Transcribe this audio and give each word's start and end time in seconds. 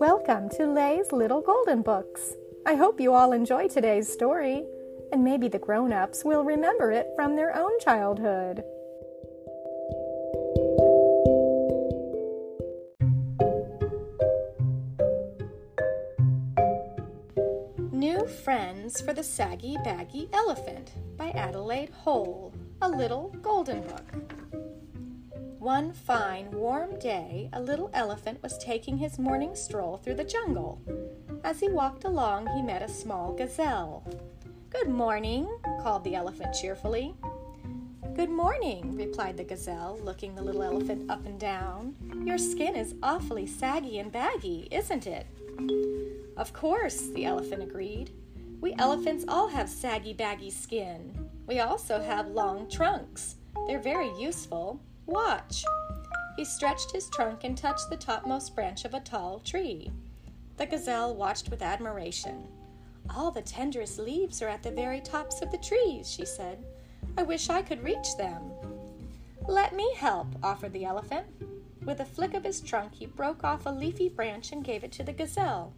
Welcome 0.00 0.48
to 0.50 0.64
Lay's 0.64 1.10
Little 1.10 1.40
Golden 1.40 1.82
Books. 1.82 2.36
I 2.64 2.76
hope 2.76 3.00
you 3.00 3.14
all 3.14 3.32
enjoy 3.32 3.66
today's 3.66 4.08
story, 4.08 4.64
and 5.10 5.24
maybe 5.24 5.48
the 5.48 5.58
grown 5.58 5.92
ups 5.92 6.24
will 6.24 6.44
remember 6.44 6.92
it 6.92 7.08
from 7.16 7.34
their 7.34 7.52
own 7.56 7.72
childhood. 7.80 8.62
New 17.90 18.24
Friends 18.44 19.00
for 19.00 19.12
the 19.12 19.24
Saggy 19.24 19.76
Baggy 19.82 20.28
Elephant 20.32 20.92
by 21.16 21.30
Adelaide 21.30 21.90
Holl, 21.90 22.54
a 22.82 22.88
little 22.88 23.34
golden 23.42 23.80
book. 23.80 24.67
One 25.58 25.92
fine, 25.92 26.52
warm 26.52 27.00
day, 27.00 27.50
a 27.52 27.60
little 27.60 27.90
elephant 27.92 28.40
was 28.44 28.56
taking 28.58 28.96
his 28.96 29.18
morning 29.18 29.56
stroll 29.56 29.96
through 29.96 30.14
the 30.14 30.22
jungle. 30.22 30.80
As 31.42 31.58
he 31.58 31.68
walked 31.68 32.04
along, 32.04 32.46
he 32.54 32.62
met 32.62 32.80
a 32.80 32.88
small 32.88 33.32
gazelle. 33.32 34.06
Good 34.70 34.88
morning, 34.88 35.48
called 35.82 36.04
the 36.04 36.14
elephant 36.14 36.54
cheerfully. 36.54 37.16
Good 38.14 38.30
morning, 38.30 38.94
replied 38.96 39.36
the 39.36 39.42
gazelle, 39.42 39.98
looking 40.00 40.36
the 40.36 40.42
little 40.42 40.62
elephant 40.62 41.10
up 41.10 41.26
and 41.26 41.40
down. 41.40 41.96
Your 42.24 42.38
skin 42.38 42.76
is 42.76 42.94
awfully 43.02 43.46
saggy 43.46 43.98
and 43.98 44.12
baggy, 44.12 44.68
isn't 44.70 45.08
it? 45.08 45.26
Of 46.36 46.52
course, 46.52 47.08
the 47.08 47.24
elephant 47.24 47.64
agreed. 47.64 48.12
We 48.60 48.74
elephants 48.78 49.24
all 49.26 49.48
have 49.48 49.68
saggy, 49.68 50.12
baggy 50.12 50.50
skin. 50.50 51.30
We 51.48 51.58
also 51.58 52.00
have 52.00 52.28
long 52.28 52.70
trunks. 52.70 53.34
They're 53.66 53.80
very 53.80 54.10
useful. 54.20 54.80
Watch! 55.08 55.64
He 56.36 56.44
stretched 56.44 56.92
his 56.92 57.08
trunk 57.08 57.42
and 57.42 57.56
touched 57.56 57.88
the 57.88 57.96
topmost 57.96 58.54
branch 58.54 58.84
of 58.84 58.92
a 58.92 59.00
tall 59.00 59.40
tree. 59.40 59.90
The 60.58 60.66
gazelle 60.66 61.14
watched 61.14 61.48
with 61.48 61.62
admiration. 61.62 62.46
All 63.16 63.30
the 63.30 63.40
tenderest 63.40 63.98
leaves 63.98 64.42
are 64.42 64.48
at 64.48 64.62
the 64.62 64.70
very 64.70 65.00
tops 65.00 65.40
of 65.40 65.50
the 65.50 65.56
trees, 65.56 66.10
she 66.10 66.26
said. 66.26 66.62
I 67.16 67.22
wish 67.22 67.48
I 67.48 67.62
could 67.62 67.82
reach 67.82 68.18
them. 68.18 68.52
Let 69.48 69.74
me 69.74 69.90
help, 69.96 70.26
offered 70.42 70.74
the 70.74 70.84
elephant. 70.84 71.26
With 71.86 72.00
a 72.00 72.04
flick 72.04 72.34
of 72.34 72.44
his 72.44 72.60
trunk, 72.60 72.94
he 72.94 73.06
broke 73.06 73.44
off 73.44 73.64
a 73.64 73.70
leafy 73.70 74.10
branch 74.10 74.52
and 74.52 74.62
gave 74.62 74.84
it 74.84 74.92
to 74.92 75.02
the 75.02 75.14
gazelle. 75.14 75.72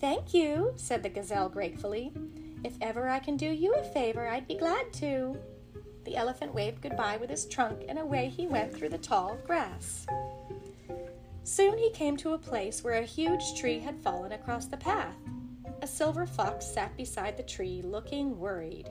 Thank 0.00 0.34
you, 0.34 0.72
said 0.74 1.04
the 1.04 1.08
gazelle 1.08 1.48
gratefully. 1.48 2.12
If 2.64 2.74
ever 2.80 3.08
I 3.08 3.20
can 3.20 3.36
do 3.36 3.46
you 3.46 3.74
a 3.74 3.84
favor, 3.84 4.26
I'd 4.26 4.48
be 4.48 4.56
glad 4.56 4.92
to. 4.94 5.38
The 6.06 6.16
elephant 6.16 6.54
waved 6.54 6.82
goodbye 6.82 7.16
with 7.16 7.30
his 7.30 7.46
trunk, 7.46 7.84
and 7.88 7.98
away 7.98 8.28
he 8.28 8.46
went 8.46 8.72
through 8.72 8.90
the 8.90 8.96
tall 8.96 9.36
grass. 9.44 10.06
Soon 11.42 11.76
he 11.76 11.90
came 11.90 12.16
to 12.18 12.32
a 12.32 12.38
place 12.38 12.84
where 12.84 12.94
a 12.94 13.04
huge 13.04 13.58
tree 13.58 13.80
had 13.80 13.98
fallen 13.98 14.30
across 14.30 14.66
the 14.66 14.76
path. 14.76 15.16
A 15.82 15.86
silver 15.86 16.24
fox 16.24 16.64
sat 16.64 16.96
beside 16.96 17.36
the 17.36 17.42
tree, 17.42 17.82
looking 17.82 18.38
worried. 18.38 18.88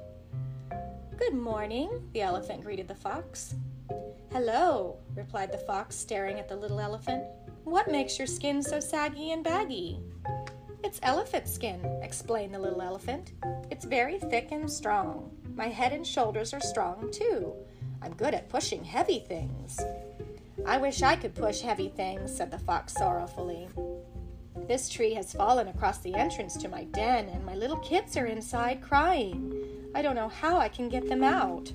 Good 1.18 1.34
morning, 1.34 2.10
the 2.12 2.22
elephant 2.22 2.64
greeted 2.64 2.90
the 2.90 2.96
fox. 2.96 3.56
Hello, 4.34 4.98
replied 5.16 5.54
the 5.54 5.58
fox, 5.58 5.96
staring 5.96 6.38
at 6.38 6.50
the 6.50 6.58
little 6.58 6.82
elephant. 6.82 7.24
What 7.64 7.90
makes 7.90 8.20
your 8.20 8.28
skin 8.28 8.62
so 8.62 8.82
saggy 8.82 9.32
and 9.32 9.42
baggy? 9.42 10.02
It's 10.86 11.00
elephant 11.02 11.48
skin, 11.48 11.84
explained 12.04 12.54
the 12.54 12.60
little 12.60 12.80
elephant. 12.80 13.32
It's 13.72 13.86
very 13.86 14.20
thick 14.20 14.52
and 14.52 14.72
strong. 14.72 15.36
My 15.56 15.68
head 15.68 15.94
and 15.94 16.06
shoulders 16.06 16.54
are 16.54 16.62
strong 16.62 17.10
too. 17.12 17.56
I'm 18.04 18.14
good 18.14 18.36
at 18.36 18.50
pushing 18.50 18.84
heavy 18.84 19.18
things. 19.18 19.80
I 20.64 20.78
wish 20.78 21.02
I 21.02 21.16
could 21.16 21.34
push 21.34 21.62
heavy 21.62 21.90
things, 21.90 22.38
said 22.38 22.52
the 22.52 22.60
fox 22.60 22.94
sorrowfully. 22.94 23.68
This 24.68 24.88
tree 24.88 25.16
has 25.16 25.34
fallen 25.34 25.70
across 25.70 25.98
the 25.98 26.14
entrance 26.14 26.56
to 26.58 26.70
my 26.70 26.84
den, 26.84 27.30
and 27.30 27.44
my 27.44 27.56
little 27.56 27.78
kits 27.78 28.16
are 28.16 28.28
inside 28.28 28.84
crying. 28.84 29.90
I 29.96 30.04
don't 30.04 30.16
know 30.16 30.30
how 30.30 30.60
I 30.60 30.70
can 30.70 30.88
get 30.88 31.10
them 31.10 31.24
out. 31.24 31.74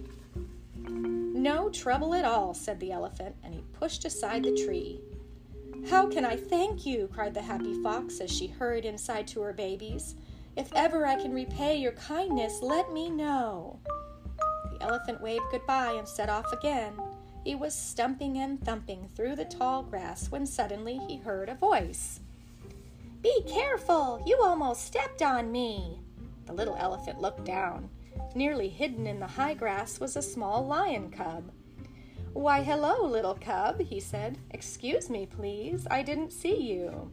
No 0.77 1.69
trouble 1.69 2.15
at 2.15 2.25
all, 2.25 2.55
said 2.55 2.79
the 2.79 2.93
elephant, 2.93 3.35
and 3.43 3.55
he 3.55 3.65
pushed 3.73 4.05
aside 4.05 4.45
the 4.45 4.55
tree. 4.55 5.01
How 5.89 6.09
can 6.09 6.25
I 6.25 6.37
thank 6.37 6.85
you? 6.85 7.09
cried 7.13 7.35
the 7.35 7.43
happy 7.43 7.81
fox 7.83 8.21
as 8.21 8.31
she 8.31 8.47
hurried 8.47 8.85
inside 8.85 9.27
to 9.29 9.41
her 9.41 9.53
babies. 9.53 10.17
If 10.57 10.73
ever 10.75 11.07
I 11.07 11.17
can 11.17 11.33
repay 11.33 11.77
your 11.77 11.93
kindness, 11.93 12.61
let 12.61 12.93
me 12.93 13.09
know. 13.09 13.79
The 14.73 14.83
elephant 14.83 15.21
waved 15.21 15.45
goodbye 15.51 15.93
and 15.93 16.07
set 16.07 16.29
off 16.29 16.53
again. 16.53 16.93
He 17.45 17.55
was 17.55 17.75
stumping 17.75 18.39
and 18.39 18.63
thumping 18.63 19.09
through 19.15 19.37
the 19.37 19.45
tall 19.45 19.83
grass 19.83 20.31
when 20.31 20.45
suddenly 20.45 20.99
he 21.09 21.17
heard 21.17 21.49
a 21.49 21.55
voice. 21.55 22.21
Be 23.23 23.43
careful! 23.47 24.23
You 24.27 24.41
almost 24.43 24.85
stepped 24.85 25.23
on 25.23 25.51
me! 25.51 26.01
The 26.47 26.53
little 26.53 26.77
elephant 26.77 27.21
looked 27.21 27.45
down. 27.45 27.89
Nearly 28.35 28.69
hidden 28.69 29.07
in 29.07 29.21
the 29.21 29.27
high 29.27 29.55
grass 29.55 30.01
was 30.01 30.17
a 30.17 30.23
small 30.23 30.67
lion 30.67 31.11
cub. 31.11 31.51
Why, 32.33 32.63
hello, 32.63 33.05
little 33.05 33.35
cub, 33.35 33.81
he 33.81 33.99
said. 33.99 34.39
Excuse 34.53 35.11
me, 35.11 35.27
please. 35.27 35.87
I 35.91 36.03
didn't 36.03 36.33
see 36.33 36.63
you. 36.63 37.11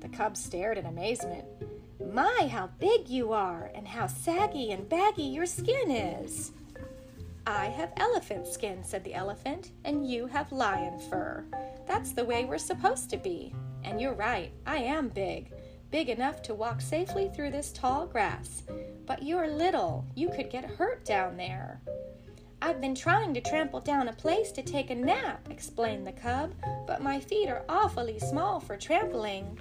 The 0.00 0.08
cub 0.08 0.36
stared 0.36 0.76
in 0.76 0.84
amazement. 0.84 1.46
My, 2.12 2.48
how 2.50 2.68
big 2.78 3.08
you 3.08 3.32
are, 3.32 3.70
and 3.74 3.88
how 3.88 4.06
saggy 4.06 4.70
and 4.70 4.86
baggy 4.86 5.22
your 5.22 5.46
skin 5.46 5.90
is. 5.90 6.52
I 7.46 7.66
have 7.66 7.94
elephant 7.96 8.46
skin, 8.46 8.84
said 8.84 9.02
the 9.02 9.14
elephant, 9.14 9.70
and 9.84 10.06
you 10.06 10.26
have 10.26 10.52
lion 10.52 10.98
fur. 10.98 11.44
That's 11.86 12.12
the 12.12 12.24
way 12.24 12.44
we're 12.44 12.58
supposed 12.58 13.08
to 13.10 13.16
be. 13.16 13.54
And 13.82 13.98
you're 13.98 14.14
right, 14.14 14.52
I 14.66 14.76
am 14.76 15.08
big, 15.08 15.52
big 15.90 16.10
enough 16.10 16.42
to 16.42 16.54
walk 16.54 16.82
safely 16.82 17.30
through 17.34 17.50
this 17.52 17.72
tall 17.72 18.06
grass. 18.06 18.62
But 19.06 19.22
you're 19.22 19.48
little, 19.48 20.04
you 20.14 20.28
could 20.28 20.50
get 20.50 20.64
hurt 20.64 21.04
down 21.06 21.38
there. 21.38 21.80
I've 22.62 22.80
been 22.80 22.94
trying 22.94 23.32
to 23.34 23.40
trample 23.40 23.80
down 23.80 24.08
a 24.08 24.12
place 24.12 24.52
to 24.52 24.62
take 24.62 24.90
a 24.90 24.94
nap, 24.94 25.48
explained 25.50 26.06
the 26.06 26.12
cub, 26.12 26.52
but 26.86 27.02
my 27.02 27.18
feet 27.18 27.48
are 27.48 27.64
awfully 27.68 28.18
small 28.18 28.60
for 28.60 28.76
trampling. 28.76 29.58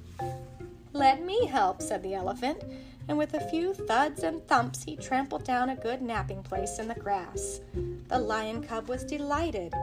Let 0.92 1.24
me 1.24 1.46
help, 1.46 1.82
said 1.82 2.04
the 2.04 2.16
elephant, 2.16 2.62
and 3.08 3.18
with 3.18 3.34
a 3.34 3.50
few 3.50 3.74
thuds 3.74 4.24
and 4.24 4.46
thumps 4.48 4.84
he 4.84 4.98
trampled 4.98 5.46
down 5.46 5.70
a 5.70 5.76
good 5.76 6.02
napping 6.02 6.44
place 6.44 6.78
in 6.78 6.90
the 6.90 6.96
grass. 6.96 7.62
The 8.10 8.20
lion 8.20 8.64
cub 8.64 8.90
was 8.90 9.06
delighted. 9.06 9.74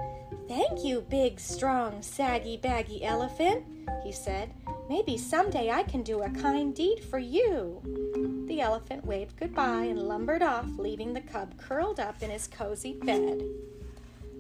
Thank 0.47 0.85
you, 0.85 1.01
big, 1.01 1.41
strong, 1.41 2.03
saggy, 2.03 2.57
baggy 2.59 3.03
elephant, 3.03 3.65
he 4.05 4.13
said. 4.13 4.53
Maybe 4.89 5.17
someday 5.17 5.71
I 5.71 5.83
can 5.83 6.03
do 6.03 6.23
a 6.23 6.31
kind 6.31 6.75
deed 6.75 7.03
for 7.03 7.19
you. 7.19 7.83
The 8.57 8.63
elephant 8.63 9.05
waved 9.05 9.39
goodbye 9.39 9.85
and 9.85 10.09
lumbered 10.09 10.41
off, 10.41 10.65
leaving 10.79 11.13
the 11.13 11.21
cub 11.21 11.59
curled 11.59 12.01
up 12.01 12.23
in 12.23 12.31
his 12.31 12.49
cozy 12.49 12.95
bed. 12.95 13.43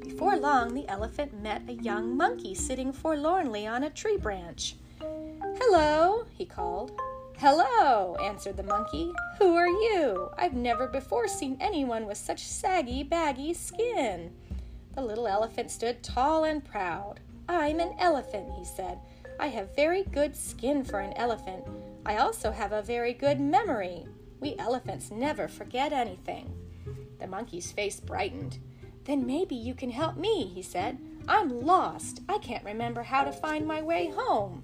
Before 0.01 0.39
long, 0.39 0.73
the 0.73 0.89
elephant 0.89 1.43
met 1.43 1.69
a 1.69 1.75
young 1.75 2.17
monkey 2.17 2.55
sitting 2.55 2.95
forlornly 2.95 3.67
on 3.67 3.85
a 3.85 3.91
tree 3.91 4.17
branch. 4.17 4.77
Hello, 5.59 6.25
he 6.31 6.47
called. 6.47 6.99
Hello, 7.37 8.17
answered 8.17 8.57
the 8.57 8.63
monkey. 8.63 9.13
Who 9.39 9.55
are 9.55 9.69
you? 9.69 10.31
I've 10.39 10.55
never 10.55 10.87
before 10.87 11.29
seen 11.29 11.59
anyone 11.61 12.07
with 12.07 12.17
such 12.17 12.43
saggy, 12.43 13.03
baggy 13.03 13.53
skin. 13.53 14.33
The 14.95 15.03
little 15.03 15.29
elephant 15.29 15.71
stood 15.71 16.03
tall 16.03 16.45
and 16.45 16.65
proud. 16.65 17.21
I'm 17.51 17.81
an 17.81 17.95
elephant, 17.99 18.49
he 18.59 18.65
said. 18.65 18.99
I 19.39 19.49
have 19.49 19.77
very 19.77 20.05
good 20.05 20.35
skin 20.35 20.85
for 20.85 21.01
an 21.01 21.13
elephant. 21.19 21.67
I 22.07 22.19
also 22.19 22.53
have 22.53 22.71
a 22.71 22.83
very 22.83 23.13
good 23.13 23.41
memory. 23.41 24.07
We 24.39 24.55
elephants 24.61 25.11
never 25.11 25.49
forget 25.49 25.93
anything. 25.93 26.55
The 27.19 27.27
monkey's 27.27 27.73
face 27.73 27.99
brightened. 27.99 28.61
Then 29.07 29.27
maybe 29.27 29.57
you 29.57 29.75
can 29.75 29.91
help 29.91 30.17
me, 30.17 30.47
he 30.47 30.63
said. 30.63 30.99
I'm 31.27 31.63
lost. 31.63 32.21
I 32.29 32.39
can't 32.39 32.65
remember 32.65 33.03
how 33.03 33.25
to 33.25 33.33
find 33.33 33.67
my 33.67 33.83
way 33.83 34.13
home. 34.15 34.63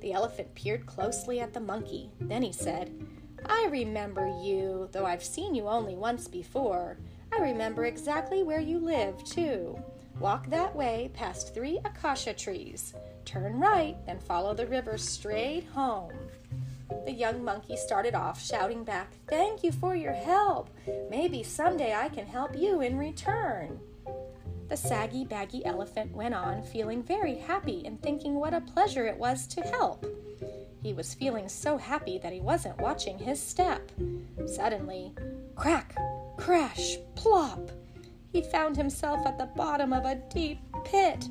The 0.00 0.12
elephant 0.12 0.54
peered 0.54 0.86
closely 0.86 1.40
at 1.40 1.54
the 1.54 1.60
monkey. 1.60 2.12
Then 2.20 2.42
he 2.42 2.52
said, 2.52 3.04
I 3.46 3.66
remember 3.68 4.28
you, 4.40 4.88
though 4.92 5.06
I've 5.06 5.24
seen 5.24 5.56
you 5.56 5.66
only 5.66 5.96
once 5.96 6.28
before. 6.28 6.98
I 7.36 7.42
remember 7.42 7.86
exactly 7.86 8.44
where 8.44 8.60
you 8.60 8.78
live, 8.78 9.24
too. 9.24 9.76
Walk 10.20 10.48
that 10.50 10.76
way 10.76 11.10
past 11.14 11.52
three 11.52 11.80
acacia 11.84 12.34
trees. 12.34 12.94
Turn 13.24 13.58
right, 13.58 13.96
then 14.06 14.20
follow 14.20 14.54
the 14.54 14.66
river 14.68 14.98
straight 14.98 15.64
home. 15.64 16.12
The 17.04 17.12
young 17.12 17.42
monkey 17.42 17.76
started 17.76 18.14
off, 18.14 18.42
shouting 18.42 18.84
back, 18.84 19.12
Thank 19.26 19.64
you 19.64 19.72
for 19.72 19.94
your 19.94 20.12
help. 20.12 20.70
Maybe 21.10 21.42
someday 21.42 21.94
I 21.94 22.08
can 22.08 22.26
help 22.26 22.56
you 22.56 22.80
in 22.80 22.98
return. 22.98 23.80
The 24.68 24.76
saggy, 24.76 25.24
baggy 25.24 25.64
elephant 25.64 26.14
went 26.14 26.34
on, 26.34 26.62
feeling 26.62 27.02
very 27.02 27.36
happy 27.36 27.82
and 27.84 28.00
thinking 28.00 28.34
what 28.34 28.54
a 28.54 28.60
pleasure 28.60 29.06
it 29.06 29.16
was 29.16 29.46
to 29.48 29.62
help. 29.62 30.06
He 30.82 30.92
was 30.92 31.14
feeling 31.14 31.48
so 31.48 31.76
happy 31.76 32.18
that 32.18 32.32
he 32.32 32.40
wasn't 32.40 32.80
watching 32.80 33.18
his 33.18 33.42
step. 33.42 33.90
Suddenly, 34.46 35.12
crack, 35.56 35.96
crash, 36.36 36.98
plop! 37.16 37.70
He 38.32 38.42
found 38.42 38.76
himself 38.76 39.26
at 39.26 39.38
the 39.38 39.50
bottom 39.56 39.92
of 39.92 40.04
a 40.04 40.22
deep 40.32 40.60
pit. 40.84 41.28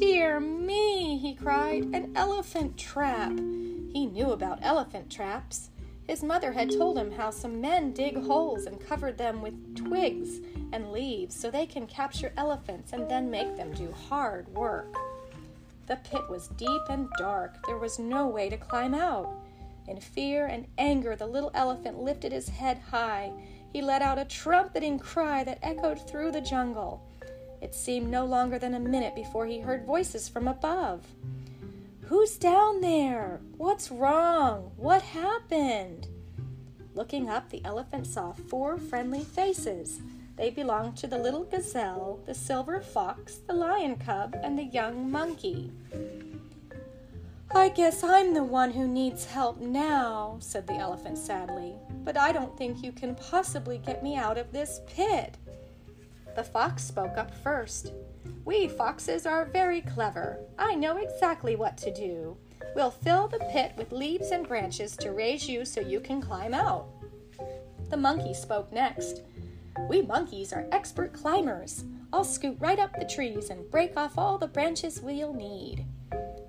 Dear 0.00 0.40
me, 0.40 1.18
he 1.18 1.34
cried, 1.34 1.82
an 1.92 2.12
elephant 2.16 2.78
trap. 2.78 3.32
He 3.32 4.06
knew 4.06 4.32
about 4.32 4.60
elephant 4.62 5.10
traps. 5.10 5.68
His 6.08 6.22
mother 6.22 6.52
had 6.52 6.70
told 6.70 6.96
him 6.96 7.12
how 7.12 7.30
some 7.30 7.60
men 7.60 7.92
dig 7.92 8.16
holes 8.16 8.64
and 8.64 8.80
cover 8.80 9.12
them 9.12 9.42
with 9.42 9.76
twigs 9.76 10.40
and 10.72 10.90
leaves 10.90 11.38
so 11.38 11.50
they 11.50 11.66
can 11.66 11.86
capture 11.86 12.32
elephants 12.38 12.94
and 12.94 13.10
then 13.10 13.30
make 13.30 13.58
them 13.58 13.74
do 13.74 13.92
hard 13.92 14.48
work. 14.54 14.96
The 15.86 15.96
pit 15.96 16.22
was 16.30 16.48
deep 16.48 16.82
and 16.88 17.10
dark. 17.18 17.66
There 17.66 17.76
was 17.76 17.98
no 17.98 18.26
way 18.26 18.48
to 18.48 18.56
climb 18.56 18.94
out. 18.94 19.28
In 19.86 20.00
fear 20.00 20.46
and 20.46 20.66
anger, 20.78 21.14
the 21.14 21.26
little 21.26 21.50
elephant 21.52 21.98
lifted 21.98 22.32
his 22.32 22.48
head 22.48 22.78
high. 22.90 23.32
He 23.70 23.82
let 23.82 24.00
out 24.00 24.18
a 24.18 24.24
trumpeting 24.24 24.98
cry 24.98 25.44
that 25.44 25.58
echoed 25.62 26.08
through 26.08 26.32
the 26.32 26.40
jungle. 26.40 27.02
It 27.60 27.74
seemed 27.74 28.10
no 28.10 28.24
longer 28.24 28.58
than 28.58 28.74
a 28.74 28.80
minute 28.80 29.14
before 29.14 29.46
he 29.46 29.60
heard 29.60 29.84
voices 29.84 30.28
from 30.28 30.48
above. 30.48 31.06
Who's 32.02 32.36
down 32.36 32.80
there? 32.80 33.40
What's 33.56 33.90
wrong? 33.90 34.72
What 34.76 35.02
happened? 35.02 36.08
Looking 36.94 37.28
up, 37.28 37.50
the 37.50 37.64
elephant 37.64 38.06
saw 38.06 38.32
four 38.32 38.78
friendly 38.78 39.22
faces. 39.22 40.00
They 40.36 40.50
belonged 40.50 40.96
to 40.98 41.06
the 41.06 41.18
little 41.18 41.44
gazelle, 41.44 42.18
the 42.26 42.34
silver 42.34 42.80
fox, 42.80 43.36
the 43.46 43.52
lion 43.52 43.96
cub, 43.96 44.34
and 44.42 44.58
the 44.58 44.64
young 44.64 45.10
monkey. 45.10 45.70
I 47.52 47.68
guess 47.68 48.02
I'm 48.02 48.32
the 48.32 48.44
one 48.44 48.70
who 48.70 48.88
needs 48.88 49.24
help 49.26 49.60
now, 49.60 50.36
said 50.40 50.66
the 50.66 50.74
elephant 50.74 51.18
sadly, 51.18 51.74
but 52.04 52.16
I 52.16 52.32
don't 52.32 52.56
think 52.56 52.82
you 52.82 52.90
can 52.90 53.14
possibly 53.16 53.78
get 53.78 54.02
me 54.02 54.16
out 54.16 54.38
of 54.38 54.50
this 54.50 54.80
pit. 54.86 55.36
The 56.36 56.44
fox 56.44 56.84
spoke 56.84 57.18
up 57.18 57.34
first. 57.42 57.92
We 58.44 58.68
foxes 58.68 59.26
are 59.26 59.44
very 59.44 59.80
clever. 59.80 60.38
I 60.58 60.74
know 60.74 60.96
exactly 60.96 61.56
what 61.56 61.76
to 61.78 61.92
do. 61.92 62.36
We'll 62.74 62.90
fill 62.90 63.28
the 63.28 63.46
pit 63.50 63.72
with 63.76 63.92
leaves 63.92 64.30
and 64.30 64.46
branches 64.46 64.96
to 64.98 65.12
raise 65.12 65.48
you 65.48 65.64
so 65.64 65.80
you 65.80 66.00
can 66.00 66.20
climb 66.20 66.54
out. 66.54 66.86
The 67.90 67.96
monkey 67.96 68.34
spoke 68.34 68.72
next. 68.72 69.22
We 69.88 70.02
monkeys 70.02 70.52
are 70.52 70.66
expert 70.72 71.12
climbers. 71.12 71.84
I'll 72.12 72.24
scoot 72.24 72.56
right 72.60 72.78
up 72.78 72.98
the 72.98 73.04
trees 73.04 73.50
and 73.50 73.70
break 73.70 73.96
off 73.96 74.18
all 74.18 74.38
the 74.38 74.46
branches 74.46 75.00
we'll 75.00 75.32
need. 75.32 75.84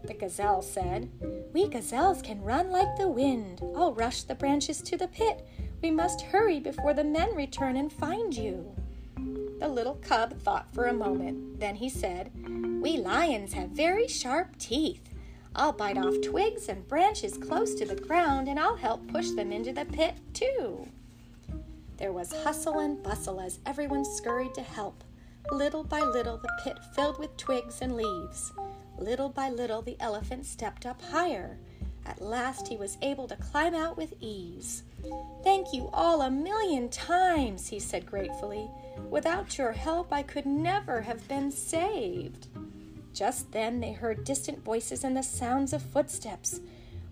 The 0.03 0.13
gazelle 0.13 0.61
said, 0.61 1.09
We 1.53 1.67
gazelles 1.67 2.21
can 2.21 2.41
run 2.41 2.71
like 2.71 2.95
the 2.97 3.07
wind. 3.07 3.61
I'll 3.75 3.93
rush 3.93 4.23
the 4.23 4.35
branches 4.35 4.81
to 4.81 4.97
the 4.97 5.07
pit. 5.07 5.47
We 5.81 5.91
must 5.91 6.21
hurry 6.21 6.59
before 6.59 6.93
the 6.93 7.03
men 7.03 7.35
return 7.35 7.77
and 7.77 7.91
find 7.91 8.35
you. 8.35 8.75
The 9.61 9.67
little 9.67 9.99
cub 10.01 10.41
thought 10.41 10.73
for 10.73 10.87
a 10.87 10.93
moment. 10.93 11.59
Then 11.59 11.75
he 11.75 11.87
said, 11.87 12.31
We 12.81 12.97
lions 12.97 13.53
have 13.53 13.69
very 13.69 14.07
sharp 14.07 14.57
teeth. 14.57 15.07
I'll 15.55 15.71
bite 15.71 15.99
off 15.99 16.15
twigs 16.23 16.67
and 16.67 16.87
branches 16.87 17.37
close 17.37 17.75
to 17.75 17.85
the 17.85 17.95
ground 17.95 18.47
and 18.47 18.59
I'll 18.59 18.75
help 18.75 19.07
push 19.07 19.29
them 19.29 19.51
into 19.51 19.71
the 19.71 19.85
pit, 19.85 20.15
too. 20.33 20.87
There 21.97 22.11
was 22.11 22.33
hustle 22.43 22.79
and 22.79 23.03
bustle 23.03 23.39
as 23.39 23.59
everyone 23.63 24.03
scurried 24.03 24.55
to 24.55 24.63
help. 24.63 25.03
Little 25.51 25.83
by 25.83 25.99
little, 25.99 26.37
the 26.37 26.51
pit 26.63 26.79
filled 26.95 27.19
with 27.19 27.37
twigs 27.37 27.83
and 27.83 27.95
leaves. 27.95 28.51
Little 28.97 29.29
by 29.29 29.51
little, 29.51 29.83
the 29.83 29.97
elephant 29.99 30.47
stepped 30.47 30.87
up 30.87 30.99
higher. 31.03 31.59
At 32.07 32.19
last, 32.19 32.67
he 32.67 32.77
was 32.77 32.97
able 33.03 33.27
to 33.27 33.35
climb 33.35 33.75
out 33.75 33.95
with 33.95 34.15
ease. 34.21 34.81
Thank 35.43 35.73
you 35.73 35.89
all 35.93 36.21
a 36.21 36.29
million 36.29 36.89
times, 36.89 37.67
he 37.67 37.79
said 37.79 38.05
gratefully. 38.05 38.69
Without 39.09 39.57
your 39.57 39.71
help, 39.71 40.13
I 40.13 40.23
could 40.23 40.45
never 40.45 41.01
have 41.01 41.27
been 41.27 41.51
saved. 41.51 42.47
Just 43.13 43.51
then 43.51 43.79
they 43.79 43.91
heard 43.91 44.23
distant 44.23 44.63
voices 44.63 45.03
and 45.03 45.17
the 45.17 45.23
sounds 45.23 45.73
of 45.73 45.81
footsteps. 45.81 46.61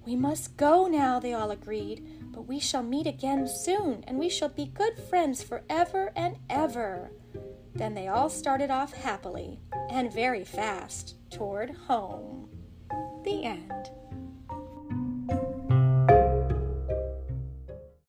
We 0.05 0.15
must 0.15 0.57
go 0.57 0.87
now, 0.87 1.19
they 1.19 1.33
all 1.33 1.51
agreed, 1.51 2.31
but 2.31 2.47
we 2.47 2.59
shall 2.59 2.83
meet 2.83 3.07
again 3.07 3.47
soon, 3.47 4.03
and 4.07 4.17
we 4.17 4.29
shall 4.29 4.49
be 4.49 4.65
good 4.65 4.97
friends 4.97 5.43
forever 5.43 6.11
and 6.15 6.37
ever. 6.49 7.11
Then 7.75 7.93
they 7.93 8.07
all 8.07 8.29
started 8.29 8.71
off 8.71 8.93
happily 8.93 9.59
and 9.89 10.11
very 10.11 10.43
fast 10.43 11.15
toward 11.29 11.71
home. 11.87 12.49
The 13.23 13.45
end. 13.45 13.91